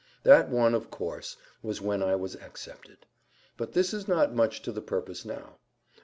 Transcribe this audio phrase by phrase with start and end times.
[0.23, 3.05] That one, of course, was when I was accepted.
[3.55, 5.59] But this is not much to the purpose now.